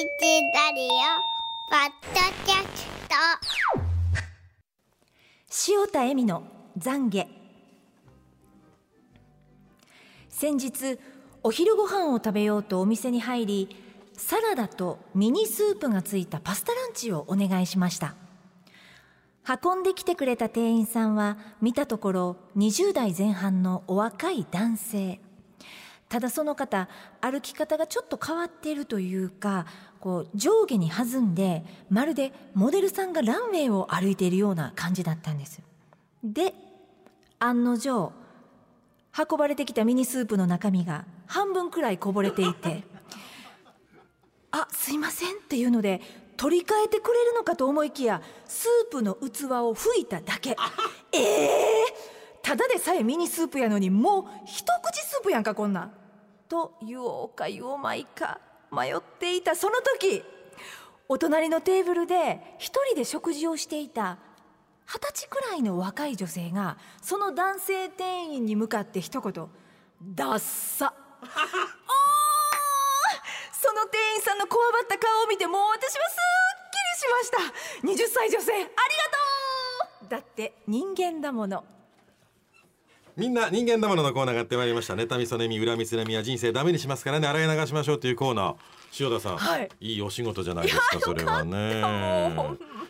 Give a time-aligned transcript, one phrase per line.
[0.00, 0.88] ラリオ
[1.68, 2.88] ポッドキャス
[5.66, 5.70] ト。
[5.70, 6.42] 塩田恵美の
[6.78, 7.26] 懺悔。
[10.30, 10.98] 先日
[11.42, 13.76] お昼ご飯を食べようとお店に入り
[14.16, 18.14] サラダとミニスープがついたパスタランチをお願いしました。
[19.62, 25.20] 運んできてくれた店員さんは見たところ20代前半のお若い男性。
[26.08, 26.88] ただその方
[27.20, 29.64] 歩き方がちょっと変わっているというか
[30.00, 35.60] こう上下に弾んでまるでモデルさんがランウェイを歩いているような感じだったんです
[36.24, 36.54] で
[37.38, 38.12] 案の定
[39.30, 42.84] 運ばれてきたミニスープの中身が半分くらいこぼれていて
[44.52, 46.00] 「あすいません」っていうので
[46.36, 50.56] 取り替えてくれるのかと思いきやスープの器を拭いただけ
[51.12, 55.92] え えー、ただでさえミニスープやのにもう一口スープやんかこんなん。
[56.48, 60.22] と言おうか言おうまいか迷っていたその時
[61.08, 64.18] お隣のテーブルで一人で食事をしていた
[64.86, 69.48] 二十歳くらいの若い女性がその男性店員に向かって一言
[70.02, 71.30] 「ダッサ」 おー
[73.52, 76.16] その店員さんのこわばった顔を見てもう私はす
[76.66, 78.02] っきりしました。
[78.04, 80.08] 20歳女性ありがとう。
[80.08, 81.64] だって人間だもの
[83.20, 87.28] みんな人間だもののコーナーがやってまいりました妬みそねみ恨みつらみは人生ダメにしますからね。
[87.28, 88.54] 洗い流しましょうというコーナー。
[88.98, 89.68] 塩田さん、はい。
[89.78, 91.82] いいお仕事じゃないですかそれはね。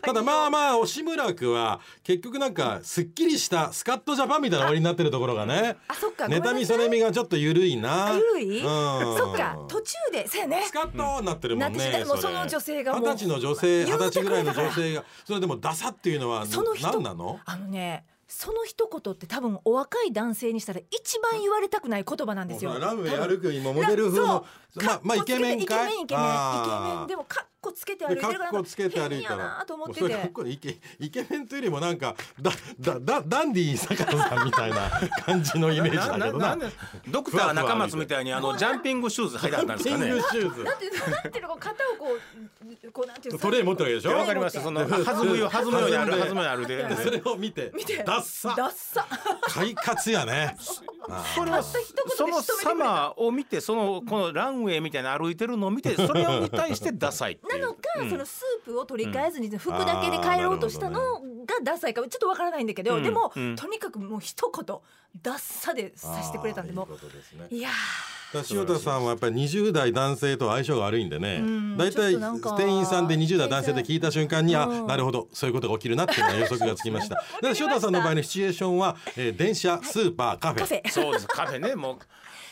[0.02, 5.76] ただまあまあ押村区は結局なんかすっきりしたスカットジャパンみたいな終わりになってるところがね。
[5.88, 6.54] あそっかごめんなさい。
[6.54, 8.12] 妬みそねみがちょっと緩いな。
[8.14, 9.18] ゆるい、うん。
[9.18, 10.62] そっか途中でそうやね。
[10.64, 15.04] スカッとになってるもんね、うもうれその女性が二十歳の女性二十歳ぐらいの女性が。
[15.24, 17.40] それでもダサっていうのは何なの？
[17.44, 22.78] あのねその一言って多分お若い男性にしたら一番言われたくない言葉なんですよ。
[22.78, 27.06] ランウェイ多分歩くにもモデル風のまあまあイケメンイケメンイケメンイケメン。
[27.08, 30.50] でもカッコつけて歩いでてるからカッコつけて歩い変たらと思ってて。
[30.50, 34.90] イケイケメンというよりもなんかだだだダンディー坂野さんみたいな
[35.24, 36.48] 感じのイメージだけどな。
[36.50, 36.72] ななで
[37.08, 40.64] ドクター中松みたいにあのジャンピングシューズ履いてあったんですキングかねシューズ。
[40.64, 44.16] なんていうのなんていうの肩をこうこうなんていうのトレー持ってるわけでしょ？
[44.18, 44.62] わかります。
[44.62, 46.96] その弾むよ弾むようにある弾むようにあるでで。
[46.96, 47.72] それを見て。
[47.74, 48.02] 見て。
[48.04, 48.54] ダッサ。
[48.56, 49.06] ダッサ。
[49.42, 50.56] 快活やね
[51.34, 57.60] それはたった一言でその様を見てそのこのランウェイみたいな歩いてるのを見てそれに対してダサいっていう。
[57.60, 63.02] なのか、そのスープを取り替えずに服だけで帰ろうとしたのがダサいかちょっとわからないんだけど、うん。
[63.02, 63.56] でも、うん。
[63.56, 64.76] とにかくもう一言
[65.22, 67.46] ダッサでさせてくれたんでもいいことですね。
[67.50, 68.09] ういやだから
[68.50, 71.38] 塩田さんはやっぱり20代男性と相性が悪いんでね。
[71.38, 71.76] ん。
[71.76, 74.86] 大体店員さんで20代男性で聞いた瞬間にあうん。
[74.86, 77.16] なるほどそういうことが起きるなっていうのは予測がつきました。
[77.16, 80.60] だから塩田さんの場合のシチュエーションは、えー電車スーパーカフェ。
[80.60, 80.90] カフェ。
[80.90, 81.26] そうです。
[81.26, 81.98] カフェねも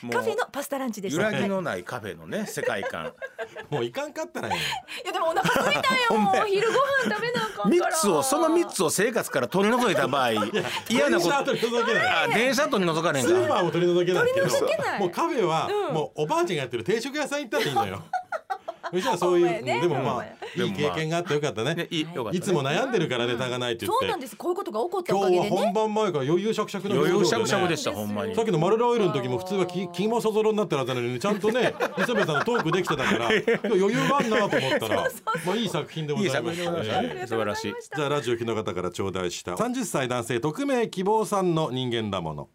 [0.03, 1.22] うもうカフェのパスタランチでした。
[1.22, 3.12] 揺らぎのないカフェのね世界観
[3.70, 4.62] もういかんかったらいいのい
[5.06, 7.96] やでもお腹空いたんよもう 昼ご飯食べなあかん三から。
[7.96, 10.32] つをその三つを生活から取り除いた場合
[10.88, 11.28] 嫌なこと。
[11.28, 12.06] 電車は取り除けない。
[12.24, 14.32] あ電車取り除かれんスーかパーも取り除けない。
[14.34, 15.00] けど取り除けない。
[15.00, 18.02] もうカフェは、もうおばあちゃんがやってる定食屋さん行ったらいいのよ
[18.91, 19.81] そしたらそういう、ね。
[19.81, 20.25] でもまあ
[20.60, 21.75] いい経験があってよかったね。
[21.75, 22.31] ねいたね。
[22.32, 24.37] いつも悩んでるからネタがないって言って、そうなんです。
[24.37, 25.62] こういうことが起こったお今日はかげでね。
[25.65, 28.34] 本番前から余裕しゃくしゃくの余裕しゃくしゃくでしたほんまに。
[28.34, 33.28] さっきのマルラオイルの時も普通は気気もそぞろになってるはずなのにちゃんとね磯部さんのトークできてたから
[33.65, 35.10] 余裕があんなと思ったら
[35.47, 36.27] まあいい作品でごい。
[36.27, 36.65] いざいました。
[36.65, 37.27] 作品でございまねした。
[37.27, 37.75] 素晴らしい。
[37.97, 42.48] じゃあラジオ機の方から頂戴した30歳男性匿名希望さんの人間だもの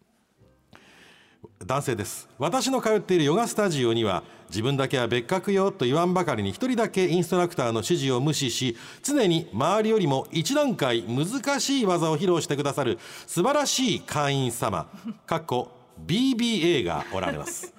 [1.64, 2.28] 男性です。
[2.38, 14.88] 私の通っているヨガスタジオには自分だけは別格よと言わんばかりに一人だけインストラクターの指示を無視し常に周りよりも一段階難しい技を披露してくださる素晴らしい会員様
[15.26, 15.70] かっこ
[16.06, 17.74] BBA がおられます。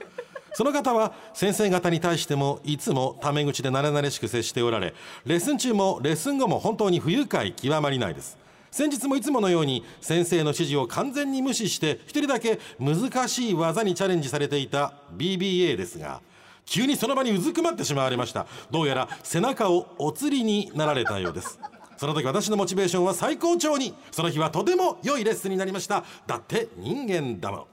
[0.53, 4.94] その方は先生方に対してもいつもタメ口で慣れ慣れしく接しておられ
[5.26, 8.45] レッスン中もレッスン後も本当に不愉快極まりないです。
[8.75, 16.22] 先日もいつものように先生の指示を完全に無視して一人だけ難しい技にチャレンジされていた BBA ですが
[16.66, 18.47] 急にその場にうずくまってしまわれました。
[18.72, 21.58] どうやら背中をお釣りになられたようです。
[21.96, 26.03] その時私のモチベーションは最高潮にその日はとても良いレッスンになりました。
[26.28, 27.67] だって人間だもの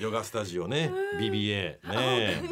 [0.00, 0.90] ヨガスタジオね
[1.20, 2.42] BBA ね。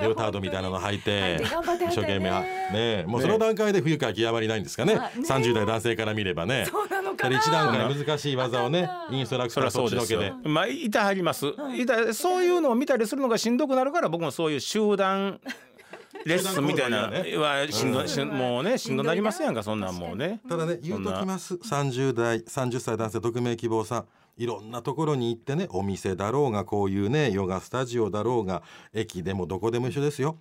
[0.00, 1.40] レオタードみたいなの履いて
[1.88, 2.42] 一生懸命は
[2.72, 4.94] ねもうその段階で不愉快極まりないんですかね。
[4.94, 5.24] あね。
[5.26, 6.66] 30代男性から見ればね。
[6.70, 7.38] そうなのかな。
[7.38, 10.32] だから一段階難しい技をねインストラクターそっちのけで。
[10.44, 11.46] まあいたはります。
[11.76, 15.40] いたそういうのを見たりするのがしんどくなるから僕もそういう集団
[16.24, 20.40] レッスンみたいな集はしんどしんもうねしんどなりますやんかそんなんもうね。
[20.48, 21.54] ただね言うときます。
[21.54, 24.04] 30代30歳男性匿名希望さん
[24.36, 28.62] いろんなところに行ってねお店だろうがこういうねヨガスタジオだろうが
[28.92, 30.38] 駅でもどこでも一緒ですよ。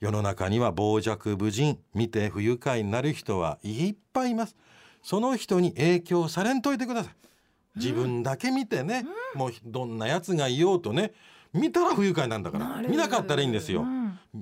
[0.00, 4.56] 世の中には傍若無人見て不愉快になる人はいっぱいいます。
[5.02, 7.14] その人に影響されんといてください。
[7.76, 11.12] 自分だけ見てね、もうどんなやつがいようとね
[11.52, 13.86] 見たら不愉快なんだから見なかったらいいんですよ、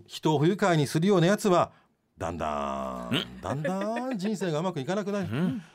[0.06, 1.72] 人を不愉快にするようなやつは
[2.18, 3.10] だんだん。
[3.40, 5.28] だんだん人生がうまくいかなくなる、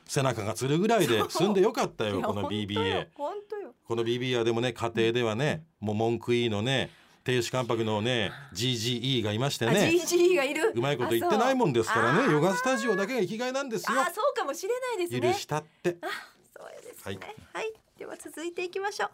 [0.05, 3.73] 背中がつるぐらいで済んでよかったよこの BBA 本当よ。
[3.87, 6.89] この BBA でもね家庭ではねもう文句いいのね
[7.23, 10.73] 亭主関白のね GGE がいましてあね GG がいる。
[10.75, 12.31] うまいこと言ってないもんですからね。
[12.31, 14.01] ヨガスタジオだけが生きがいなんですよ。
[14.01, 15.31] あそうかもしれないですね。
[15.31, 15.97] 許したって。
[16.55, 17.17] そうですはい。
[17.17, 17.21] ね
[17.53, 19.09] はい、では続いていきましょ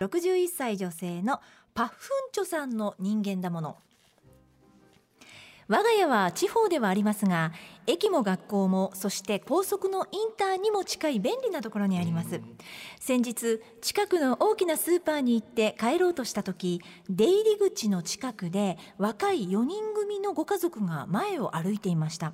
[0.00, 0.04] う。
[0.04, 1.40] 61歳女性の
[1.74, 3.76] パフンチョさんの人間だもの
[5.70, 7.52] 我が家は地方ではありますが
[7.86, 12.40] 駅も学校もそして高速のインターにも近い便利なところにあります。
[12.98, 22.32] 先日近くの大きなスーパーに行って帰ろうとした時出入り口の近くで若い4人組のご家族が前を歩いていました。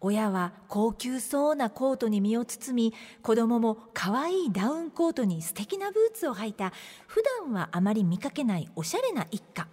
[0.00, 6.72] 親は高級そうなコートに身を包み子供も可愛いダウンコートに素敵なブーツを履いた
[7.06, 9.68] 普段はあまり見かけないおしゃれな一家。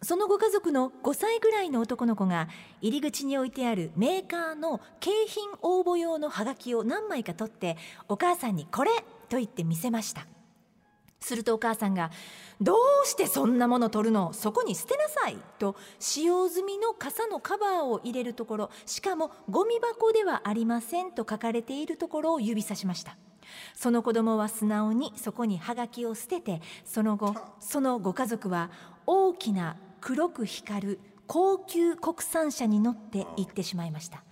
[0.00, 2.48] そのご家族の5歳ぐらいの男の子が
[2.80, 7.76] 入り口に置いてあるメーカーの景品応募用のハガキを何枚か取って
[8.08, 8.90] お母さんにこれ
[9.28, 10.26] と言って見せました。
[11.20, 12.12] するとお母さんが
[12.62, 14.32] 「どうしてそんなもの取るの？
[14.32, 23.16] そこに捨てなさい」と使用済みの傘のカバーを入れるところしかもゴミ箱ではありませんと書かれているところを指さしました。
[23.74, 28.70] その子供は素直にそこにハガキを捨ててその後そのご家族は
[29.04, 34.24] 大きな黒く光る高級国産車に乗って行ってしまいました。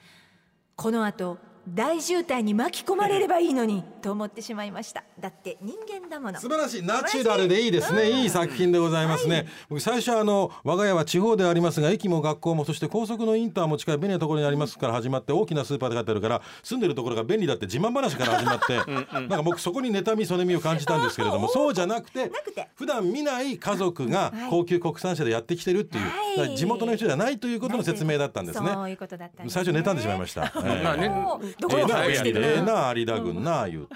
[0.77, 5.05] この後大渋滞に巻き込まれればいいのにと思ってしまいました。
[5.19, 6.39] だって人間だもの。
[6.39, 6.83] 素晴らしい。
[6.83, 18.77] ナチュラルでいいですね、いい作品でございますね、僕最初はあの我が家は地方でありますが駅も学校もそして高速のインターも近い便利なところにありますから始まって大きなスーパーで書いてあるから住んでるところが便利だって自慢話から始まって
[19.13, 22.69] なんか僕そこに妬みそねみを感じたんですけれども そうじゃなくてなくて。
[22.77, 26.57] 普段見ない家族が 高級国産車でやってきてるっていう、はい。
[26.57, 28.71] 地元の人じゃないということの説明だったんですね。
[28.71, 29.65] そういうことだったんですね。
[29.65, 31.09] 最初妬んでしまいました、ええまあね
[31.59, 33.95] どこにええな入ってるええな有田軍な言うて、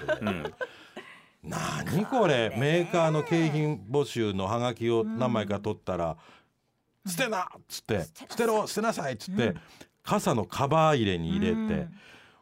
[1.43, 6.17] 何これメーカーの景品募集のハガキを何枚か取ったら
[7.07, 9.55] 「捨てな!」っつって「捨てろ捨てなさい!」っつって
[10.03, 11.87] 傘のカバー入れに入れて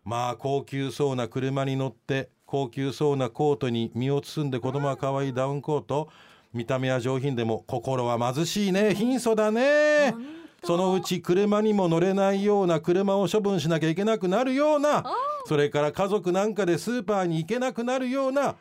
[0.03, 6.09] まあ高級そうな車に乗って高級そうなコートに身を包んで子供は可愛いダウンコート
[6.51, 8.95] 見た目は上品でも心は貧しいね。
[8.95, 10.15] 貧相だね
[10.63, 15.03] そのうち車にも乗れないような車を処分しなきゃいけなくなるような
[15.45, 18.55] それから家族なんかでスーパーに行けなくなるような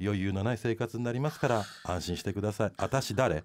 [0.00, 2.72] 余裕のない生活になりますから安心してください。
[2.78, 3.44] 私誰？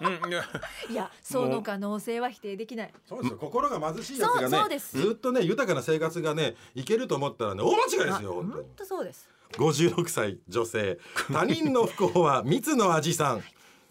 [0.00, 0.32] うん。
[0.90, 2.92] いやその可能性は否定できない。
[3.08, 3.38] そうですよ。
[3.38, 9.28] 心が貧しいやつがねずっとね豊かな生活がねいけると思ったらね大間違いですよ本当本に当そうです。
[9.52, 10.98] 56歳女性。
[11.32, 13.44] 他人の不幸は蜜の味さん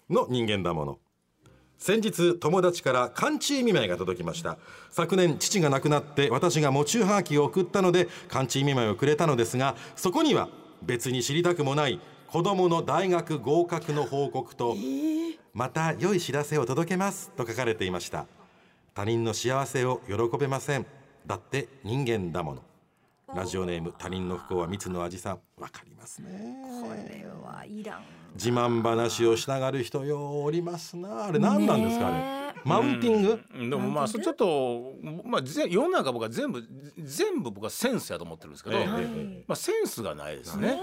[0.10, 1.00] の人間だもの
[1.84, 4.58] 先日友達から寒中見舞いが届きました。
[4.90, 10.48] 昨年父が亡くなって私が喪中はがきを送ったので寒中見舞いをくれたのですがそこには
[10.82, 14.78] 別に知りたくもない子供の大学合格の報告と
[15.54, 18.28] また良い知らせを届けますと書かれていました。
[18.94, 20.86] 他人の幸せを喜べません。
[21.28, 22.62] だって人間だもの
[23.34, 25.40] ラジオネーム他人の不幸は蜜の味さん。
[25.58, 26.56] わかりますね。
[26.82, 28.04] これはいらん
[28.36, 31.26] 自慢話をしたがる人ようおりますな。
[31.26, 33.70] あれ何なんですかあねれマウンティング、うん。
[33.70, 36.64] でもまあそちょっとまあぜ世の中僕は全部
[36.98, 39.06] 全部僕はセンスやと思ってるんですけど、ええはい。
[39.48, 40.70] まあセンスがないですね。
[40.70, 40.80] だか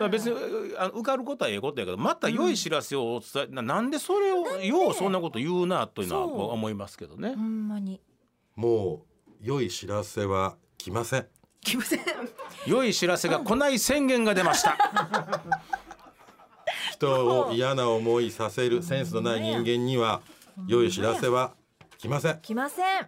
[0.00, 0.36] ら別に
[0.78, 7.30] あの受かることはええことやけどまた良い知らせをお伝え、ななんでそれをようそんなこと言うなというのは思いますけどね。
[7.30, 7.40] ほ。
[7.40, 8.00] んまに。
[8.56, 9.04] も
[9.40, 11.26] う良い知らせは来ません
[11.62, 12.00] 来ません。
[12.66, 14.76] 良い知らせが来ない宣言が出ました。
[16.92, 20.20] 人を嫌な思いさせるセンスのない人間には
[20.66, 21.52] 良い知らせは
[21.98, 22.38] 来ません。
[22.40, 23.06] 来ません。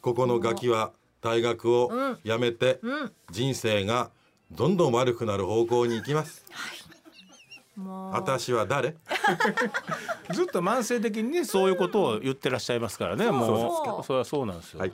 [0.00, 1.90] ここのガキは大学を
[2.24, 4.10] 辞めてうん人生が
[4.50, 6.44] どんどん悪くなる方向に行きます。
[7.76, 8.12] もう。
[8.12, 8.96] 私は誰？
[10.32, 13.30] ずっと慢性的にねそういうことを言ってらっしゃいますからね。
[13.30, 14.04] もう。
[14.04, 14.80] それはそうなんですよ。
[14.80, 14.92] はい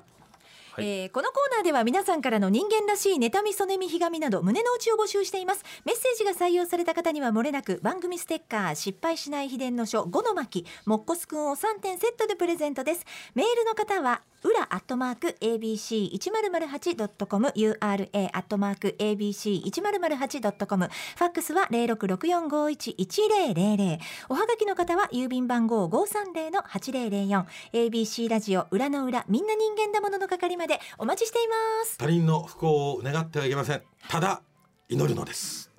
[0.75, 5.63] はいえーこのコーナーでは皆さんからの人間らしい妬み、そねみ、ひがみなど胸の内を募集しています。
[5.85, 13.05] メッセージが採用された方には漏れなく番組ステッカー、失敗しない秘伝の書、5の巻、もっこすくんを3点セットでプレゼントです。
[13.35, 23.99] メールの方は、裏アットマーク abc1008.com ura アットマーク abc1008.com ファックスは0664511000
[24.29, 31.99] おはがきの方は郵便番号530-8004 ABC ラジオ裏の裏みんな人間だものの係までお待ちしています。
[31.99, 33.83] 他人の不幸を願ってはいけません。
[34.09, 34.43] ただ
[34.89, 35.72] 祈るのです。